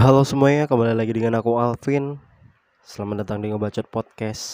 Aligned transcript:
Halo 0.00 0.24
semuanya, 0.24 0.64
kembali 0.64 0.96
lagi 0.96 1.12
dengan 1.12 1.36
aku 1.36 1.60
Alvin. 1.60 2.16
Selamat 2.80 3.20
datang 3.20 3.44
di 3.44 3.52
Ngebacot 3.52 3.84
Podcast. 3.92 4.48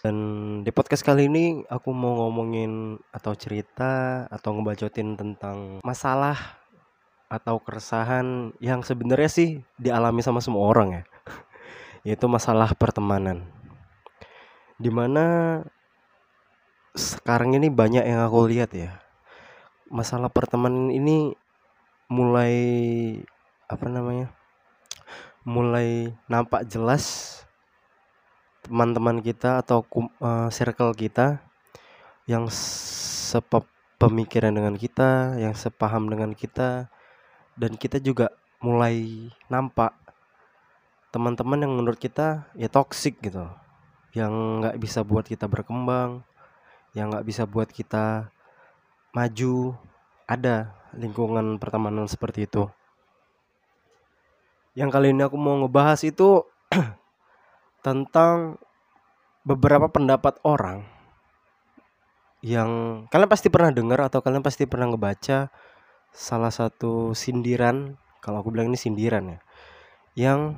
Dan 0.00 0.16
di 0.64 0.72
podcast 0.72 1.04
kali 1.04 1.28
ini 1.28 1.60
aku 1.68 1.92
mau 1.92 2.16
ngomongin 2.24 2.96
atau 3.12 3.36
cerita 3.36 4.24
atau 4.32 4.56
ngebacotin 4.56 5.12
tentang 5.12 5.84
masalah 5.84 6.56
atau 7.28 7.60
keresahan 7.60 8.56
yang 8.64 8.80
sebenarnya 8.80 9.28
sih 9.28 9.60
dialami 9.76 10.24
sama 10.24 10.40
semua 10.40 10.64
orang 10.64 10.88
ya. 10.88 11.02
Yaitu 12.08 12.24
masalah 12.24 12.72
pertemanan. 12.72 13.44
Di 14.80 14.88
mana 14.88 15.60
sekarang 16.96 17.60
ini 17.60 17.68
banyak 17.68 18.08
yang 18.08 18.24
aku 18.24 18.40
lihat 18.48 18.72
ya. 18.72 19.04
Masalah 19.92 20.32
pertemanan 20.32 20.88
ini 20.88 21.36
mulai 22.08 22.56
apa 23.68 23.84
namanya? 23.92 24.37
Mulai 25.48 26.12
nampak 26.28 26.68
jelas 26.68 27.40
teman-teman 28.60 29.24
kita 29.24 29.64
atau 29.64 29.80
uh, 30.20 30.52
circle 30.52 30.92
kita 30.92 31.40
yang 32.28 32.52
sepemikiran 32.52 34.52
dengan 34.52 34.76
kita, 34.76 35.40
yang 35.40 35.56
sepaham 35.56 36.12
dengan 36.12 36.36
kita, 36.36 36.92
dan 37.56 37.80
kita 37.80 37.96
juga 37.96 38.28
mulai 38.60 39.32
nampak 39.48 39.96
teman-teman 41.08 41.64
yang 41.64 41.72
menurut 41.72 41.96
kita 41.96 42.44
ya 42.52 42.68
toksik 42.68 43.16
gitu, 43.24 43.48
yang 44.12 44.60
nggak 44.60 44.76
bisa 44.76 45.00
buat 45.00 45.24
kita 45.24 45.48
berkembang, 45.48 46.28
yang 46.92 47.08
nggak 47.08 47.24
bisa 47.24 47.48
buat 47.48 47.72
kita 47.72 48.28
maju, 49.16 49.72
ada 50.28 50.76
lingkungan 50.92 51.56
pertemanan 51.56 52.04
seperti 52.04 52.44
itu 52.44 52.68
yang 54.78 54.94
kali 54.94 55.10
ini 55.10 55.26
aku 55.26 55.34
mau 55.34 55.58
ngebahas 55.58 55.98
itu 56.06 56.46
tentang 57.86 58.62
beberapa 59.42 59.90
pendapat 59.90 60.38
orang 60.46 60.86
yang 62.38 63.02
kalian 63.10 63.26
pasti 63.26 63.50
pernah 63.50 63.74
dengar 63.74 63.98
atau 64.06 64.22
kalian 64.22 64.46
pasti 64.46 64.70
pernah 64.70 64.94
ngebaca 64.94 65.50
salah 66.14 66.52
satu 66.54 67.10
sindiran 67.10 67.98
kalau 68.22 68.38
aku 68.38 68.54
bilang 68.54 68.70
ini 68.70 68.78
sindiran 68.78 69.34
ya 69.34 69.38
yang 70.14 70.54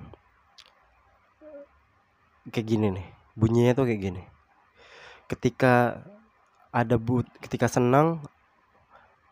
kayak 2.52 2.68
gini 2.68 2.92
nih 2.92 3.08
bunyinya 3.40 3.72
tuh 3.72 3.88
kayak 3.88 4.02
gini. 4.05 4.22
Ketika 5.24 6.05
ada 6.68 7.00
but 7.00 7.24
ketika 7.40 7.66
senang 7.72 8.20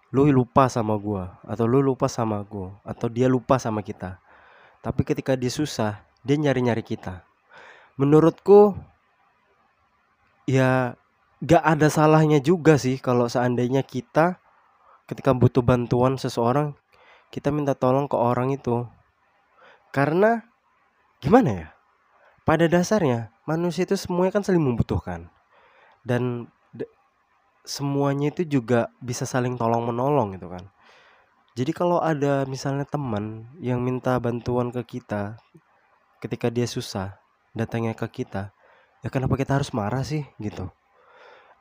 lu 0.08 0.24
lupa 0.32 0.72
sama 0.72 0.96
gua 0.96 1.36
atau 1.44 1.68
lu 1.68 1.84
lupa 1.84 2.08
sama 2.08 2.40
gua 2.48 2.80
atau 2.88 3.12
dia 3.12 3.28
lupa 3.28 3.60
sama 3.60 3.84
kita 3.84 4.16
tapi 4.88 5.04
ketika 5.04 5.36
dia 5.36 5.52
susah, 5.52 6.00
dia 6.24 6.40
nyari-nyari 6.40 6.80
kita. 6.80 7.20
Menurutku 8.00 8.72
ya 10.48 10.96
gak 11.44 11.60
ada 11.60 11.92
salahnya 11.92 12.40
juga 12.40 12.80
sih 12.80 12.96
kalau 12.96 13.28
seandainya 13.28 13.84
kita 13.84 14.40
ketika 15.04 15.36
butuh 15.36 15.60
bantuan 15.60 16.16
seseorang, 16.16 16.72
kita 17.28 17.52
minta 17.52 17.76
tolong 17.76 18.08
ke 18.08 18.16
orang 18.16 18.56
itu. 18.56 18.88
Karena 19.92 20.40
gimana 21.20 21.50
ya? 21.52 21.68
Pada 22.48 22.64
dasarnya 22.64 23.28
manusia 23.44 23.84
itu 23.84 23.92
semuanya 23.92 24.40
kan 24.40 24.44
saling 24.48 24.64
membutuhkan. 24.64 25.28
Dan 26.00 26.48
semuanya 27.60 28.32
itu 28.32 28.48
juga 28.48 28.88
bisa 29.04 29.28
saling 29.28 29.60
tolong 29.60 29.84
menolong 29.84 30.32
gitu 30.32 30.48
kan. 30.48 30.64
Jadi 31.58 31.74
kalau 31.74 31.98
ada 31.98 32.46
misalnya 32.46 32.86
teman 32.86 33.50
yang 33.58 33.82
minta 33.82 34.14
bantuan 34.22 34.70
ke 34.70 34.78
kita 34.86 35.42
ketika 36.22 36.54
dia 36.54 36.70
susah, 36.70 37.18
datangnya 37.50 37.98
ke 37.98 38.06
kita, 38.22 38.54
ya 39.02 39.10
kenapa 39.10 39.34
kita 39.34 39.58
harus 39.58 39.74
marah 39.74 40.06
sih 40.06 40.22
gitu. 40.38 40.70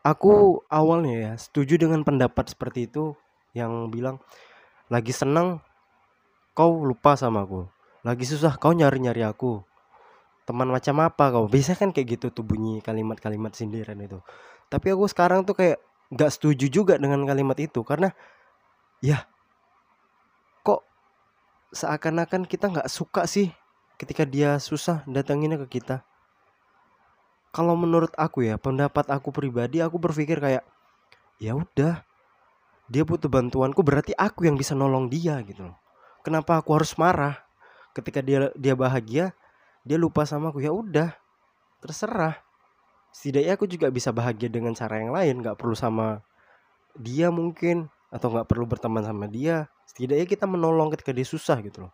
Aku 0.05 0.61
awalnya 0.69 1.15
ya 1.17 1.33
setuju 1.33 1.81
dengan 1.81 2.05
pendapat 2.05 2.53
seperti 2.53 2.85
itu 2.85 3.17
yang 3.57 3.89
bilang 3.89 4.21
lagi 4.85 5.09
senang 5.09 5.65
kau 6.53 6.77
lupa 6.85 7.17
sama 7.17 7.41
aku. 7.41 7.65
Lagi 8.05 8.29
susah 8.29 8.53
kau 8.61 8.77
nyari-nyari 8.77 9.25
aku. 9.25 9.65
Teman 10.45 10.69
macam 10.69 11.01
apa 11.01 11.33
kau? 11.33 11.49
Bisa 11.49 11.73
kan 11.73 11.89
kayak 11.89 12.21
gitu 12.21 12.29
tuh 12.29 12.45
bunyi 12.45 12.85
kalimat-kalimat 12.85 13.57
sindiran 13.57 13.97
itu. 13.97 14.21
Tapi 14.69 14.93
aku 14.93 15.09
sekarang 15.09 15.41
tuh 15.41 15.57
kayak 15.57 15.81
gak 16.13 16.29
setuju 16.37 16.69
juga 16.69 17.01
dengan 17.01 17.25
kalimat 17.25 17.57
itu 17.57 17.81
karena 17.81 18.13
ya 19.01 19.25
seakan-akan 21.71 22.47
kita 22.47 22.71
nggak 22.71 22.89
suka 22.91 23.27
sih 23.27 23.51
ketika 23.97 24.23
dia 24.23 24.55
susah 24.61 25.03
datanginnya 25.09 25.59
ke 25.65 25.81
kita. 25.81 26.05
Kalau 27.51 27.73
menurut 27.73 28.13
aku 28.13 28.45
ya, 28.45 28.61
pendapat 28.61 29.09
aku 29.09 29.33
pribadi, 29.33 29.81
aku 29.81 29.97
berpikir 29.97 30.37
kayak 30.37 30.63
ya 31.41 31.57
udah, 31.57 32.05
dia 32.85 33.03
butuh 33.03 33.27
bantuanku 33.27 33.81
berarti 33.81 34.13
aku 34.13 34.45
yang 34.45 34.55
bisa 34.55 34.77
nolong 34.77 35.09
dia 35.09 35.41
gitu. 35.41 35.65
Kenapa 36.21 36.61
aku 36.61 36.77
harus 36.77 36.93
marah 36.99 37.41
ketika 37.97 38.21
dia 38.21 38.53
dia 38.53 38.77
bahagia, 38.77 39.33
dia 39.81 39.97
lupa 39.97 40.27
sama 40.29 40.53
aku 40.53 40.61
ya 40.61 40.69
udah, 40.69 41.17
terserah. 41.81 42.37
Setidaknya 43.09 43.57
aku 43.57 43.65
juga 43.65 43.89
bisa 43.89 44.13
bahagia 44.13 44.51
dengan 44.51 44.77
cara 44.77 45.01
yang 45.01 45.09
lain, 45.09 45.41
nggak 45.41 45.57
perlu 45.57 45.73
sama 45.73 46.21
dia 46.93 47.33
mungkin 47.33 47.89
atau 48.13 48.29
nggak 48.29 48.45
perlu 48.45 48.69
berteman 48.69 49.01
sama 49.01 49.25
dia 49.25 49.65
setidaknya 49.87 50.27
kita 50.27 50.43
menolong 50.43 50.91
ketika 50.91 51.15
dia 51.15 51.23
susah 51.23 51.63
gitu 51.63 51.87
loh. 51.87 51.93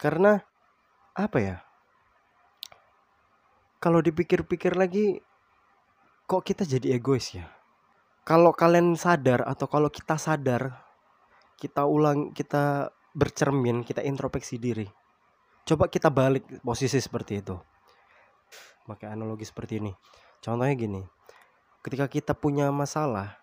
Karena 0.00 0.40
apa 1.12 1.38
ya? 1.38 1.56
Kalau 3.80 4.00
dipikir-pikir 4.00 4.76
lagi 4.76 5.20
kok 6.24 6.42
kita 6.44 6.64
jadi 6.64 6.96
egois 6.96 7.36
ya? 7.36 7.48
Kalau 8.24 8.52
kalian 8.56 8.96
sadar 8.96 9.44
atau 9.44 9.68
kalau 9.68 9.92
kita 9.92 10.16
sadar 10.16 10.72
kita 11.60 11.84
ulang 11.84 12.32
kita 12.32 12.88
bercermin 13.12 13.84
kita 13.84 14.00
introspeksi 14.00 14.56
diri. 14.56 14.88
Coba 15.68 15.92
kita 15.92 16.08
balik 16.08 16.64
posisi 16.64 16.96
seperti 16.96 17.44
itu. 17.44 17.56
Pakai 18.88 19.12
analogi 19.12 19.44
seperti 19.44 19.78
ini. 19.84 19.92
Contohnya 20.40 20.72
gini. 20.72 21.02
Ketika 21.84 22.08
kita 22.08 22.32
punya 22.36 22.72
masalah 22.72 23.40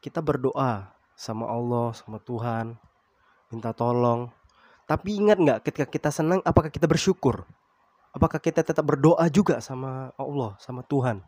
kita 0.00 0.24
berdoa 0.24 0.99
sama 1.20 1.52
Allah, 1.52 1.92
sama 1.92 2.16
Tuhan, 2.16 2.80
minta 3.52 3.76
tolong. 3.76 4.32
Tapi 4.88 5.20
ingat 5.20 5.36
nggak 5.36 5.58
ketika 5.68 5.86
kita 5.92 6.08
senang, 6.08 6.40
apakah 6.48 6.72
kita 6.72 6.88
bersyukur? 6.88 7.44
Apakah 8.16 8.40
kita 8.40 8.64
tetap 8.64 8.80
berdoa 8.88 9.28
juga 9.28 9.60
sama 9.60 10.16
Allah, 10.16 10.56
sama 10.56 10.80
Tuhan? 10.80 11.20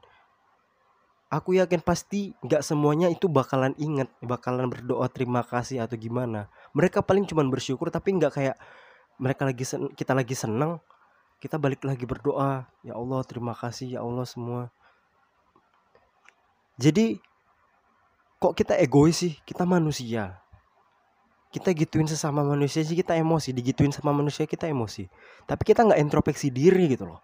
Aku 1.28 1.52
yakin 1.52 1.84
pasti 1.84 2.32
nggak 2.40 2.64
semuanya 2.64 3.12
itu 3.12 3.28
bakalan 3.28 3.76
ingat, 3.76 4.08
bakalan 4.24 4.72
berdoa 4.72 5.12
terima 5.12 5.44
kasih 5.44 5.84
atau 5.84 6.00
gimana. 6.00 6.48
Mereka 6.72 7.04
paling 7.04 7.28
cuma 7.28 7.44
bersyukur, 7.44 7.92
tapi 7.92 8.16
nggak 8.16 8.32
kayak 8.32 8.56
mereka 9.20 9.44
lagi 9.44 9.64
sen 9.68 9.92
kita 9.92 10.16
lagi 10.16 10.32
senang, 10.32 10.80
kita 11.36 11.60
balik 11.60 11.84
lagi 11.84 12.08
berdoa, 12.08 12.64
ya 12.80 12.96
Allah 12.96 13.20
terima 13.28 13.52
kasih 13.52 13.96
ya 13.96 14.00
Allah 14.00 14.24
semua. 14.24 14.72
Jadi 16.80 17.20
kok 18.42 18.58
kita 18.58 18.74
egois 18.74 19.22
sih? 19.22 19.38
Kita 19.46 19.62
manusia. 19.62 20.42
Kita 21.54 21.70
gituin 21.70 22.10
sesama 22.10 22.42
manusia 22.42 22.82
sih 22.82 22.98
kita 22.98 23.14
emosi. 23.14 23.54
Digituin 23.54 23.94
sama 23.94 24.10
manusia 24.10 24.50
kita 24.50 24.66
emosi. 24.66 25.06
Tapi 25.46 25.62
kita 25.62 25.86
nggak 25.86 26.02
introspeksi 26.02 26.50
diri 26.50 26.90
gitu 26.90 27.06
loh. 27.06 27.22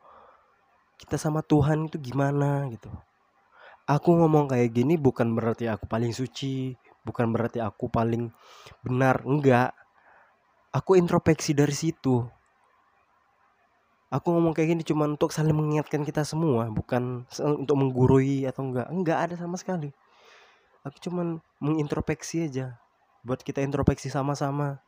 Kita 0.95 1.19
sama 1.19 1.43
Tuhan 1.43 1.91
itu 1.91 1.99
gimana 1.99 2.71
gitu. 2.71 2.87
Aku 3.89 4.15
ngomong 4.15 4.53
kayak 4.53 4.71
gini 4.71 4.95
bukan 4.95 5.35
berarti 5.35 5.67
aku 5.67 5.89
paling 5.89 6.13
suci 6.15 6.77
bukan 7.09 7.33
berarti 7.33 7.59
aku 7.59 7.91
paling 7.91 8.31
benar 8.85 9.25
enggak. 9.27 9.75
Aku 10.71 10.95
introspeksi 10.95 11.57
dari 11.57 11.73
situ. 11.73 12.23
Aku 14.13 14.29
ngomong 14.37 14.53
kayak 14.53 14.77
gini 14.77 14.83
cuma 14.85 15.09
untuk 15.09 15.33
saling 15.33 15.57
mengingatkan 15.57 16.05
kita 16.05 16.23
semua 16.23 16.69
bukan 16.69 17.25
untuk 17.59 17.77
menggurui 17.81 18.45
atau 18.45 18.69
enggak. 18.69 18.87
Enggak 18.93 19.19
ada 19.25 19.35
sama 19.41 19.57
sekali 19.57 19.91
aku 20.87 21.11
cuman 21.11 21.43
mengintrospeksi 21.59 22.47
aja 22.47 22.79
buat 23.27 23.43
kita 23.43 23.61
introspeksi 23.61 24.09
sama-sama. 24.09 24.81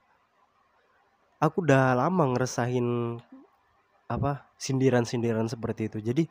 Aku 1.40 1.64
udah 1.64 1.96
lama 1.96 2.36
ngeresahin 2.36 3.18
apa 4.10 4.50
sindiran-sindiran 4.60 5.48
seperti 5.48 5.88
itu. 5.88 5.98
Jadi 6.02 6.24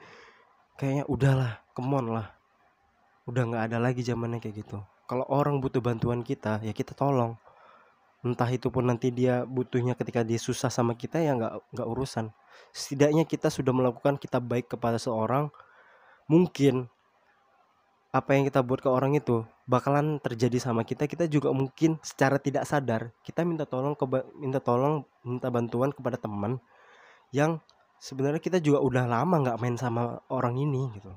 kayaknya 0.77 1.03
udahlah 1.09 1.63
kemon 1.73 2.13
lah. 2.13 2.27
Udah 3.25 3.45
nggak 3.45 3.63
ada 3.71 3.77
lagi 3.81 4.05
zamannya 4.05 4.37
kayak 4.37 4.65
gitu. 4.65 4.77
Kalau 5.09 5.25
orang 5.29 5.57
butuh 5.57 5.81
bantuan 5.81 6.21
kita 6.21 6.61
ya 6.61 6.75
kita 6.75 6.93
tolong. 6.93 7.39
Entah 8.19 8.51
itu 8.51 8.67
pun 8.67 8.83
nanti 8.83 9.15
dia 9.15 9.47
butuhnya 9.47 9.95
ketika 9.95 10.21
dia 10.27 10.37
susah 10.37 10.67
sama 10.67 10.93
kita 10.93 11.23
ya 11.23 11.33
nggak 11.33 11.73
nggak 11.73 11.87
urusan. 11.87 12.29
Setidaknya 12.75 13.25
kita 13.25 13.49
sudah 13.49 13.73
melakukan 13.73 14.19
kita 14.21 14.37
baik 14.37 14.69
kepada 14.69 15.01
seorang 15.01 15.49
mungkin 16.29 16.91
apa 18.09 18.33
yang 18.33 18.49
kita 18.49 18.65
buat 18.65 18.81
ke 18.81 18.89
orang 18.89 19.13
itu 19.13 19.45
bakalan 19.69 20.17
terjadi 20.17 20.57
sama 20.57 20.81
kita 20.81 21.05
kita 21.05 21.29
juga 21.29 21.53
mungkin 21.53 22.01
secara 22.01 22.41
tidak 22.41 22.65
sadar 22.65 23.13
kita 23.21 23.45
minta 23.45 23.69
tolong 23.69 23.93
ke 23.93 24.05
minta 24.33 24.57
tolong 24.57 25.05
minta 25.21 25.53
bantuan 25.53 25.93
kepada 25.93 26.17
teman 26.17 26.57
yang 27.29 27.61
sebenarnya 28.01 28.41
kita 28.41 28.57
juga 28.57 28.81
udah 28.81 29.05
lama 29.05 29.35
nggak 29.45 29.59
main 29.61 29.77
sama 29.77 30.23
orang 30.31 30.57
ini 30.57 30.89
gitu. 30.97 31.11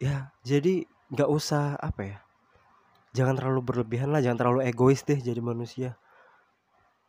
Ya 0.00 0.32
jadi 0.40 0.88
nggak 1.12 1.28
usah 1.28 1.76
apa 1.76 2.02
ya 2.08 2.18
jangan 3.12 3.36
terlalu 3.36 3.60
berlebihan 3.62 4.10
lah 4.10 4.24
jangan 4.24 4.40
terlalu 4.40 4.60
egois 4.64 5.04
deh 5.04 5.20
jadi 5.20 5.44
manusia. 5.44 6.00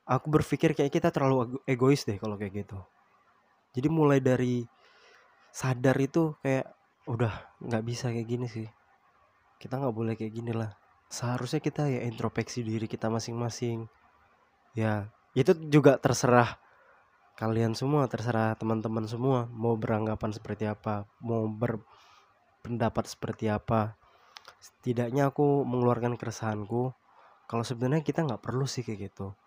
Aku 0.06 0.30
berpikir 0.30 0.76
kayak 0.78 0.92
kita 0.92 1.10
terlalu 1.10 1.64
egois 1.66 2.04
deh 2.04 2.20
kalau 2.20 2.36
kayak 2.36 2.68
gitu. 2.68 2.78
Jadi 3.74 3.88
mulai 3.88 4.20
dari 4.20 4.68
sadar 5.56 5.96
itu 5.98 6.36
kayak 6.44 6.68
udah 7.06 7.34
nggak 7.62 7.84
bisa 7.86 8.10
kayak 8.10 8.28
gini 8.28 8.48
sih. 8.50 8.68
Kita 9.62 9.78
nggak 9.78 9.96
boleh 9.96 10.14
kayak 10.18 10.34
gini 10.34 10.52
lah. 10.52 10.74
Seharusnya 11.10 11.62
kita 11.62 11.86
ya 11.86 12.02
introspeksi 12.06 12.66
diri 12.66 12.90
kita 12.90 13.08
masing-masing. 13.14 13.86
Ya 14.74 15.14
itu 15.38 15.54
juga 15.70 16.02
terserah 16.02 16.58
kalian 17.36 17.76
semua 17.76 18.08
terserah 18.08 18.56
teman-teman 18.56 19.04
semua 19.12 19.44
mau 19.52 19.76
beranggapan 19.76 20.32
seperti 20.32 20.64
apa 20.72 21.04
mau 21.20 21.46
berpendapat 21.46 23.06
seperti 23.06 23.52
apa. 23.54 23.94
Setidaknya 24.58 25.30
aku 25.30 25.62
mengeluarkan 25.62 26.18
keresahanku. 26.18 26.96
Kalau 27.46 27.62
sebenarnya 27.62 28.02
kita 28.02 28.26
nggak 28.26 28.42
perlu 28.42 28.66
sih 28.66 28.82
kayak 28.82 29.14
gitu. 29.14 29.38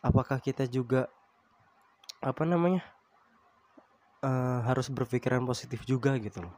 Apakah 0.00 0.40
kita 0.40 0.64
juga 0.64 1.12
apa 2.22 2.46
namanya 2.48 2.80
uh, 4.22 4.64
harus 4.64 4.88
berpikiran 4.88 5.44
positif 5.44 5.84
juga 5.84 6.16
gitu 6.16 6.42
loh. 6.46 6.54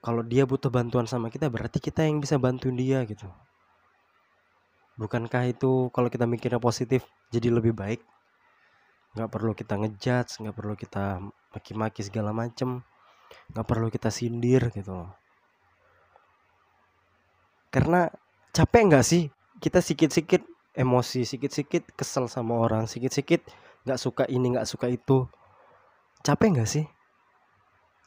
Kalau 0.00 0.24
dia 0.24 0.48
butuh 0.48 0.72
bantuan 0.72 1.04
sama 1.04 1.28
kita 1.28 1.52
berarti 1.52 1.76
kita 1.76 2.08
yang 2.08 2.24
bisa 2.24 2.40
bantu 2.40 2.72
dia 2.72 3.04
gitu. 3.04 3.28
Bukankah 4.96 5.48
itu 5.48 5.92
kalau 5.92 6.08
kita 6.08 6.24
mikirnya 6.24 6.60
positif 6.60 7.04
jadi 7.28 7.52
lebih 7.52 7.76
baik? 7.76 8.00
Nggak 9.16 9.28
perlu 9.28 9.52
kita 9.52 9.76
ngejudge 9.76 10.40
nggak 10.40 10.56
perlu 10.56 10.74
kita 10.76 11.20
maki-maki 11.52 12.00
segala 12.00 12.32
macem. 12.32 12.80
Nggak 13.52 13.66
perlu 13.68 13.92
kita 13.92 14.08
sindir 14.08 14.72
gitu 14.72 15.04
loh. 15.04 15.12
Karena 17.68 18.08
capek 18.56 18.82
nggak 18.88 19.04
sih? 19.04 19.28
Kita 19.60 19.84
sikit-sikit 19.84 20.40
emosi 20.74 21.26
sikit-sikit 21.26 21.92
kesel 21.98 22.30
sama 22.30 22.62
orang 22.62 22.86
sikit-sikit 22.86 23.42
nggak 23.86 23.98
suka 23.98 24.24
ini 24.30 24.54
nggak 24.54 24.68
suka 24.68 24.86
itu 24.86 25.26
capek 26.24 26.48
nggak 26.56 26.68
sih? 26.68 26.86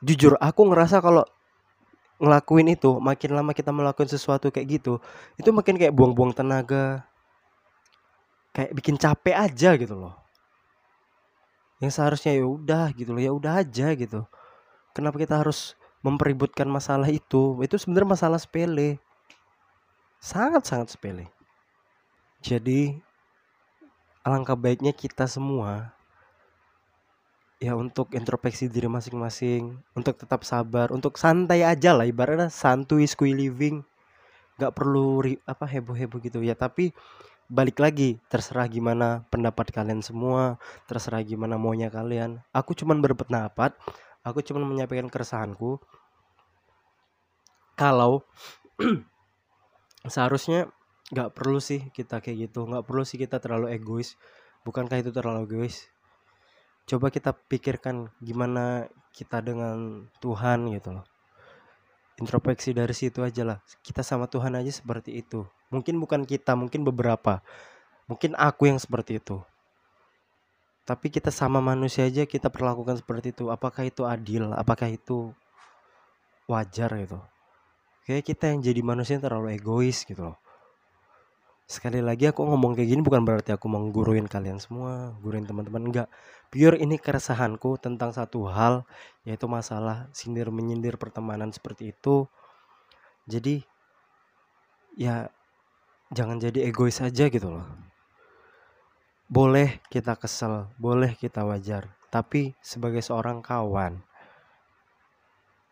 Jujur 0.04 0.36
aku 0.38 0.68
ngerasa 0.68 1.00
kalau 1.00 1.24
ngelakuin 2.22 2.72
itu 2.72 3.02
makin 3.02 3.36
lama 3.36 3.52
kita 3.52 3.74
melakukan 3.74 4.08
sesuatu 4.08 4.48
kayak 4.54 4.80
gitu 4.80 5.02
itu 5.36 5.50
makin 5.50 5.76
kayak 5.76 5.92
buang-buang 5.92 6.32
tenaga 6.32 7.04
kayak 8.54 8.72
bikin 8.78 8.96
capek 8.96 9.36
aja 9.36 9.76
gitu 9.76 9.98
loh. 9.98 10.14
Yang 11.82 12.00
seharusnya 12.00 12.38
ya 12.38 12.46
udah 12.46 12.86
gitu 12.94 13.12
loh 13.12 13.22
ya 13.22 13.32
udah 13.34 13.66
aja 13.66 13.92
gitu. 13.98 14.24
Kenapa 14.94 15.18
kita 15.18 15.42
harus 15.42 15.74
mempeributkan 16.06 16.70
masalah 16.70 17.10
itu? 17.10 17.58
Itu 17.66 17.82
sebenarnya 17.82 18.14
masalah 18.14 18.40
sepele. 18.40 19.02
Sangat 20.22 20.70
sangat 20.70 20.94
sepele. 20.94 21.28
Jadi 22.46 23.02
alangkah 24.22 24.56
baiknya 24.56 24.94
kita 24.94 25.26
semua 25.26 25.93
ya 27.62 27.78
untuk 27.78 28.12
introspeksi 28.12 28.68
diri 28.68 28.92
masing-masing 28.92 29.78
untuk 29.96 30.20
tetap 30.20 30.44
sabar 30.44 30.92
untuk 30.92 31.16
santai 31.16 31.64
aja 31.64 31.96
lah 31.96 32.04
ibaratnya 32.04 32.52
santuy 32.52 33.06
squee 33.06 33.36
living. 33.36 33.86
Nggak 34.60 34.74
perlu 34.76 35.24
ri, 35.24 35.34
apa 35.48 35.66
heboh-heboh 35.66 36.22
gitu 36.22 36.44
ya. 36.44 36.54
Tapi 36.54 36.94
balik 37.48 37.80
lagi 37.80 38.18
terserah 38.32 38.66
gimana 38.68 39.28
pendapat 39.30 39.70
kalian 39.70 40.02
semua 40.02 40.58
terserah 40.90 41.22
gimana 41.22 41.56
maunya 41.56 41.88
kalian. 41.88 42.42
Aku 42.52 42.76
cuman 42.76 43.00
berpendapat 43.00 43.76
aku 44.24 44.40
cuman 44.44 44.64
menyampaikan 44.68 45.08
keresahanku. 45.08 45.82
Kalau 47.80 48.28
seharusnya 50.14 50.70
nggak 51.14 51.36
perlu 51.36 51.60
sih 51.62 51.92
kita 51.94 52.24
kayak 52.24 52.50
gitu 52.50 52.66
nggak 52.66 52.86
perlu 52.86 53.04
sih 53.06 53.18
kita 53.22 53.40
terlalu 53.40 53.74
egois. 53.74 54.20
Bukankah 54.64 55.04
itu 55.04 55.12
terlalu 55.12 55.48
egois 55.48 55.93
coba 56.94 57.10
kita 57.10 57.34
pikirkan 57.34 58.14
gimana 58.22 58.86
kita 59.18 59.42
dengan 59.42 60.06
Tuhan 60.22 60.70
gitu 60.78 60.94
loh. 60.94 61.06
Introspeksi 62.22 62.78
dari 62.78 62.94
situ 62.94 63.26
aja 63.26 63.42
lah. 63.42 63.58
Kita 63.82 64.06
sama 64.06 64.30
Tuhan 64.30 64.54
aja 64.54 64.70
seperti 64.70 65.18
itu. 65.18 65.42
Mungkin 65.74 65.98
bukan 65.98 66.22
kita 66.22 66.54
mungkin 66.54 66.86
beberapa. 66.86 67.42
Mungkin 68.06 68.38
aku 68.38 68.70
yang 68.70 68.78
seperti 68.78 69.18
itu. 69.18 69.42
Tapi 70.86 71.10
kita 71.10 71.34
sama 71.34 71.66
manusia 71.66 72.06
aja 72.06 72.30
kita 72.30 72.54
perlakukan 72.54 73.02
seperti 73.02 73.34
itu. 73.34 73.50
Apakah 73.50 73.90
itu 73.90 74.06
adil? 74.06 74.54
Apakah 74.54 74.94
itu 74.94 75.34
wajar 76.46 76.94
gitu? 77.02 77.18
Kayak 78.06 78.30
kita 78.30 78.54
yang 78.54 78.62
jadi 78.62 78.82
manusia 78.86 79.18
yang 79.18 79.26
terlalu 79.26 79.58
egois 79.58 80.06
gitu 80.06 80.30
loh 80.30 80.43
sekali 81.64 82.04
lagi 82.04 82.28
aku 82.30 82.44
ngomong 82.44 82.76
kayak 82.76 82.90
gini 82.92 83.02
bukan 83.02 83.24
berarti 83.24 83.56
aku 83.56 83.66
mengguruin 83.72 84.28
kalian 84.28 84.60
semua, 84.60 85.16
guruin 85.24 85.48
teman-teman 85.48 85.84
enggak. 85.90 86.08
Pure 86.54 86.78
ini 86.78 87.02
keresahanku 87.02 87.82
tentang 87.82 88.14
satu 88.14 88.46
hal 88.52 88.86
yaitu 89.26 89.50
masalah 89.50 90.12
sindir 90.14 90.52
menyindir 90.54 91.00
pertemanan 91.02 91.50
seperti 91.50 91.96
itu. 91.96 92.30
Jadi 93.26 93.64
ya 95.00 95.32
jangan 96.14 96.38
jadi 96.38 96.70
egois 96.70 97.02
aja 97.02 97.32
gitu 97.32 97.48
loh. 97.50 97.66
Boleh 99.32 99.82
kita 99.90 100.14
kesel, 100.20 100.70
boleh 100.78 101.18
kita 101.18 101.42
wajar, 101.42 101.90
tapi 102.14 102.54
sebagai 102.62 103.02
seorang 103.02 103.42
kawan 103.42 104.04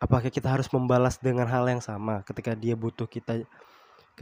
apakah 0.02 0.34
kita 0.34 0.50
harus 0.50 0.66
membalas 0.74 1.22
dengan 1.22 1.46
hal 1.46 1.62
yang 1.70 1.78
sama 1.78 2.26
ketika 2.26 2.58
dia 2.58 2.74
butuh 2.74 3.06
kita 3.06 3.46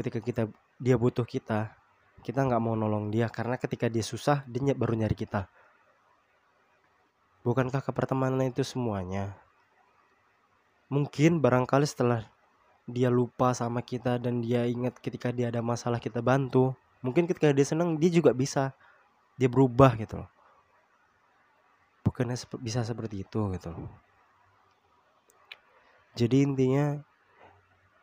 ketika 0.00 0.18
kita 0.24 0.42
dia 0.80 0.96
butuh 0.96 1.28
kita 1.28 1.76
kita 2.20 2.44
nggak 2.44 2.60
mau 2.60 2.76
nolong 2.76 3.08
dia 3.08 3.28
karena 3.32 3.56
ketika 3.56 3.88
dia 3.88 4.04
susah 4.04 4.44
dia 4.44 4.76
baru 4.76 4.96
nyari 4.96 5.16
kita. 5.16 5.48
Bukankah 7.40 7.80
kepertemanan 7.80 8.52
itu 8.52 8.60
semuanya? 8.60 9.32
Mungkin 10.92 11.40
barangkali 11.40 11.88
setelah 11.88 12.28
dia 12.84 13.08
lupa 13.08 13.56
sama 13.56 13.80
kita 13.80 14.20
dan 14.20 14.44
dia 14.44 14.68
ingat 14.68 15.00
ketika 15.00 15.32
dia 15.32 15.48
ada 15.48 15.64
masalah 15.64 16.02
kita 16.02 16.20
bantu 16.20 16.76
mungkin 17.00 17.24
ketika 17.24 17.48
dia 17.56 17.64
senang 17.64 17.96
dia 17.96 18.12
juga 18.12 18.36
bisa. 18.36 18.76
Dia 19.40 19.48
berubah 19.48 19.96
gitu 19.96 20.20
loh. 20.20 20.28
Bukannya 22.04 22.36
bisa 22.60 22.84
seperti 22.84 23.24
itu 23.24 23.40
gitu 23.56 23.68
loh. 23.72 23.88
Jadi 26.12 26.44
intinya 26.44 27.00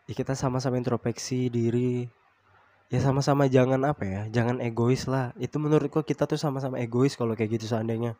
ya 0.07 0.13
kita 0.15 0.33
sama-sama 0.33 0.79
introspeksi 0.79 1.51
diri. 1.51 2.07
Ya 2.87 3.03
sama-sama 3.03 3.51
jangan 3.51 3.83
apa 3.83 4.07
ya 4.07 4.21
jangan 4.31 4.63
egois 4.63 5.05
lah. 5.11 5.35
Itu 5.35 5.59
menurutku 5.59 6.01
kita 6.07 6.23
tuh 6.23 6.39
sama-sama 6.39 6.79
egois 6.79 7.19
kalau 7.19 7.35
kayak 7.35 7.59
gitu 7.59 7.75
seandainya. 7.75 8.15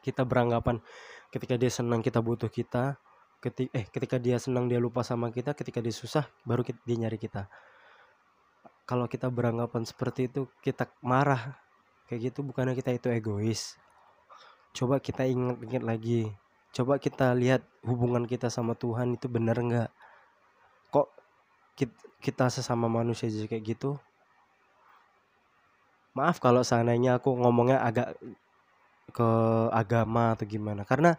Kita 0.00 0.24
beranggapan 0.24 0.80
ketika 1.28 1.60
dia 1.60 1.68
senang 1.68 2.00
kita 2.00 2.24
butuh 2.24 2.48
kita 2.48 2.96
ketika 3.44 3.70
eh 3.76 3.84
ketika 3.92 4.16
dia 4.16 4.40
senang 4.40 4.72
dia 4.72 4.80
lupa 4.80 5.04
sama 5.04 5.28
kita 5.28 5.52
ketika 5.52 5.84
dia 5.84 5.92
susah 5.92 6.24
baru 6.48 6.64
kita, 6.64 6.80
dia 6.88 6.96
nyari 7.04 7.20
kita. 7.20 7.52
Kalau 8.88 9.04
kita 9.04 9.28
beranggapan 9.28 9.84
seperti 9.84 10.32
itu 10.32 10.48
kita 10.64 10.88
marah. 11.04 11.60
Kayak 12.08 12.32
gitu 12.32 12.44
bukannya 12.44 12.76
kita 12.76 12.92
itu 12.96 13.08
egois. 13.12 13.76
Coba 14.76 15.00
kita 15.00 15.28
ingat-ingat 15.28 15.84
lagi. 15.84 16.28
Coba 16.72 16.96
kita 16.96 17.32
lihat 17.36 17.64
hubungan 17.84 18.24
kita 18.24 18.48
sama 18.48 18.76
Tuhan 18.76 19.16
itu 19.16 19.28
benar 19.28 19.56
nggak 19.60 19.88
kok 20.94 21.10
kita 22.22 22.46
sesama 22.48 22.86
manusia 22.86 23.26
jadi 23.26 23.50
kayak 23.50 23.64
gitu? 23.76 23.98
Maaf 26.14 26.38
kalau 26.38 26.62
seandainya 26.62 27.18
aku 27.18 27.34
ngomongnya 27.34 27.82
agak 27.82 28.14
ke 29.10 29.28
agama 29.74 30.32
atau 30.32 30.46
gimana. 30.46 30.86
Karena 30.86 31.18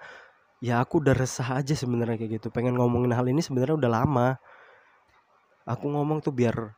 ya 0.64 0.80
aku 0.80 1.04
udah 1.04 1.14
resah 1.14 1.60
aja 1.60 1.76
sebenarnya 1.76 2.16
kayak 2.16 2.42
gitu. 2.42 2.48
Pengen 2.50 2.80
ngomongin 2.80 3.14
hal 3.14 3.28
ini 3.28 3.44
sebenarnya 3.44 3.76
udah 3.76 3.92
lama. 3.92 4.30
Aku 5.68 5.92
ngomong 5.92 6.24
tuh 6.24 6.32
biar 6.32 6.74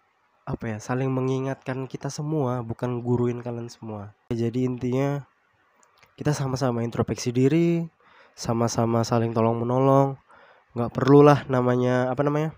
apa 0.48 0.76
ya 0.76 0.78
saling 0.80 1.12
mengingatkan 1.12 1.86
kita 1.88 2.08
semua 2.12 2.66
bukan 2.66 3.00
guruin 3.06 3.40
kalian 3.40 3.70
semua. 3.72 4.18
Jadi 4.34 4.66
intinya 4.66 5.24
kita 6.18 6.34
sama-sama 6.34 6.82
introspeksi 6.82 7.30
diri 7.30 7.86
sama-sama 8.38 9.02
saling 9.02 9.34
tolong 9.34 9.62
menolong 9.62 10.14
nggak 10.78 10.94
perlulah 10.94 11.42
namanya 11.50 12.14
apa 12.14 12.22
namanya 12.22 12.54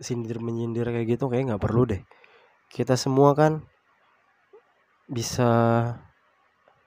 sindir 0.00 0.38
menyindir 0.42 0.86
kayak 0.86 1.18
gitu 1.18 1.30
kayak 1.30 1.54
nggak 1.54 1.62
perlu 1.62 1.86
deh. 1.86 2.02
Kita 2.70 2.98
semua 2.98 3.36
kan 3.36 3.62
bisa 5.04 5.50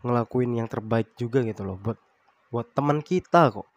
ngelakuin 0.02 0.58
yang 0.58 0.68
terbaik 0.68 1.14
juga 1.20 1.46
gitu 1.46 1.68
loh 1.68 1.78
buat 1.78 2.00
buat 2.50 2.68
teman 2.74 3.04
kita 3.04 3.54
kok. 3.54 3.68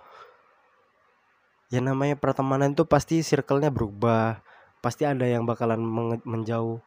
Ya 1.71 1.79
namanya 1.79 2.19
pertemanan 2.19 2.75
tuh 2.75 2.87
pasti 2.89 3.23
circle-nya 3.23 3.71
berubah 3.71 4.43
pasti 4.81 5.05
ada 5.07 5.29
yang 5.29 5.45
bakalan 5.47 5.79
menjauh. 6.25 6.83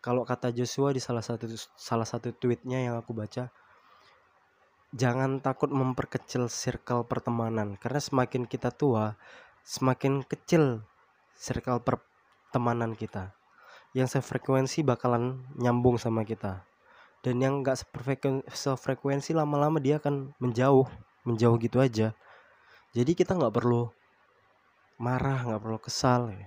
Kalau 0.00 0.22
kata 0.22 0.52
Joshua 0.52 0.92
di 0.92 1.00
salah 1.00 1.24
satu 1.24 1.48
salah 1.76 2.06
satu 2.08 2.32
tweetnya 2.32 2.80
yang 2.84 2.96
aku 3.00 3.16
baca 3.16 3.48
jangan 4.94 5.42
takut 5.42 5.74
memperkecil 5.74 6.46
circle 6.46 7.02
pertemanan 7.02 7.74
karena 7.82 7.98
semakin 7.98 8.46
kita 8.46 8.70
tua 8.70 9.18
semakin 9.66 10.22
kecil 10.22 10.86
circle 11.34 11.82
pertemanan 11.82 12.94
kita 12.94 13.34
yang 13.94 14.10
sefrekuensi 14.10 14.82
bakalan 14.82 15.46
nyambung 15.54 15.96
sama 15.96 16.26
kita. 16.26 16.66
Dan 17.24 17.40
yang 17.40 17.64
nggak 17.64 17.80
sefrekuensi 18.52 19.32
lama-lama 19.32 19.80
dia 19.80 19.96
akan 19.96 20.36
menjauh 20.36 20.84
menjauh 21.24 21.56
gitu 21.56 21.80
aja. 21.80 22.12
Jadi 22.92 23.16
kita 23.16 23.32
nggak 23.32 23.54
perlu 23.54 23.88
marah 25.00 25.40
nggak 25.42 25.62
perlu 25.62 25.78
kesal 25.80 26.30
ya. 26.30 26.46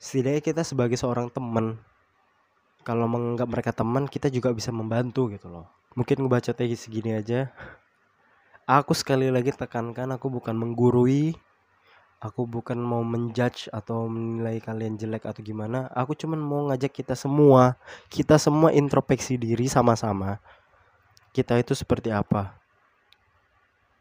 setidaknya 0.00 0.40
kita 0.40 0.62
sebagai 0.64 0.96
seorang 0.96 1.28
teman 1.28 1.76
kalau 2.84 3.04
menganggap 3.04 3.48
mereka 3.52 3.72
teman 3.76 4.08
kita 4.08 4.32
juga 4.32 4.52
bisa 4.56 4.72
membantu 4.72 5.28
gitu 5.28 5.48
loh. 5.48 5.68
Mungkin 5.92 6.24
ngebaca 6.24 6.56
tadi 6.56 6.72
segini 6.72 7.12
aja. 7.12 7.52
Aku 8.64 8.94
sekali 8.96 9.28
lagi 9.28 9.52
tekankan 9.52 10.14
aku 10.14 10.30
bukan 10.30 10.56
menggurui 10.56 11.36
aku 12.20 12.44
bukan 12.44 12.76
mau 12.76 13.00
menjudge 13.00 13.72
atau 13.72 14.04
menilai 14.06 14.60
kalian 14.60 15.00
jelek 15.00 15.24
atau 15.24 15.40
gimana. 15.40 15.88
Aku 15.96 16.12
cuman 16.12 16.36
mau 16.36 16.68
ngajak 16.68 16.92
kita 17.02 17.14
semua 17.16 17.80
kita 18.12 18.36
semua 18.36 18.70
introspeksi 18.76 19.40
diri 19.40 19.66
sama-sama 19.66 20.38
kita 21.30 21.58
itu 21.58 21.72
seperti 21.72 22.10
apa. 22.10 22.58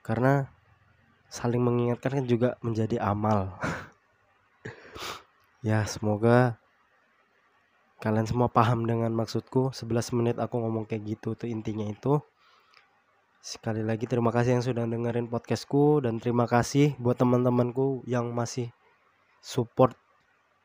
Karena 0.02 0.50
saling 1.30 1.62
mengingatkan 1.62 2.22
kan 2.22 2.26
juga 2.26 2.50
menjadi 2.62 3.00
amal. 3.02 3.56
Ya 5.60 5.84
semoga 5.84 6.56
kalian 8.00 8.24
semua 8.24 8.48
paham 8.48 8.88
dengan 8.88 9.12
maksudku. 9.12 9.76
11 9.76 10.16
menit 10.16 10.36
aku 10.40 10.56
ngomong 10.56 10.88
kayak 10.88 11.20
gitu 11.20 11.36
tuh 11.36 11.52
intinya 11.52 11.84
itu 11.84 12.24
sekali 13.40 13.82
lagi 13.82 14.06
terima 14.06 14.30
kasih 14.30 14.60
yang 14.60 14.66
sudah 14.66 14.84
dengerin 14.84 15.32
podcastku 15.32 16.04
dan 16.04 16.20
terima 16.20 16.46
kasih 16.46 16.94
buat 17.00 17.16
teman-temanku 17.16 18.04
yang 18.08 18.32
masih 18.36 18.72
support 19.40 19.96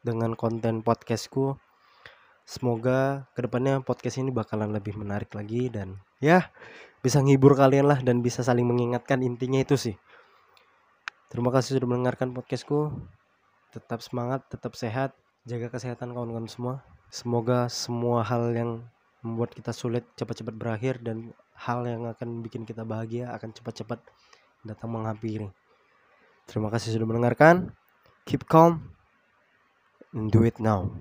dengan 0.03 0.35
konten 0.35 0.83
podcastku 0.83 1.57
semoga 2.45 3.31
ke 3.33 3.47
depannya 3.47 3.81
podcast 3.81 4.21
ini 4.21 4.35
bakalan 4.35 4.75
lebih 4.75 4.99
menarik 4.99 5.31
lagi 5.33 5.71
dan 5.71 6.03
ya 6.19 6.51
bisa 7.01 7.23
nghibur 7.23 7.55
kalian 7.55 7.89
lah 7.89 8.03
dan 8.03 8.21
bisa 8.21 8.43
saling 8.43 8.67
mengingatkan 8.67 9.23
intinya 9.23 9.63
itu 9.63 9.79
sih 9.79 9.97
Terima 11.35 11.51
kasih 11.51 11.83
sudah 11.83 11.91
mendengarkan 11.91 12.31
podcastku. 12.31 12.95
Tetap 13.75 14.07
semangat, 14.07 14.47
tetap 14.47 14.79
sehat, 14.79 15.19
jaga 15.43 15.67
kesehatan 15.67 16.15
kawan-kawan 16.15 16.47
semua. 16.47 16.87
Semoga 17.11 17.67
semua 17.67 18.23
hal 18.23 18.55
yang 18.55 18.87
membuat 19.19 19.51
kita 19.51 19.75
sulit 19.75 20.07
cepat-cepat 20.15 20.55
berakhir 20.55 21.03
dan 21.03 21.35
hal 21.65 21.89
yang 21.89 22.05
akan 22.05 22.45
bikin 22.45 22.69
kita 22.69 22.85
bahagia 22.85 23.33
akan 23.33 23.57
cepat-cepat 23.57 24.01
datang 24.69 24.93
menghampiri. 24.93 25.49
Terima 26.45 26.69
kasih 26.69 26.93
sudah 26.93 27.09
mendengarkan. 27.09 27.73
Keep 28.29 28.45
calm 28.45 28.93
and 30.13 30.29
do 30.29 30.45
it 30.45 30.61
now. 30.61 30.93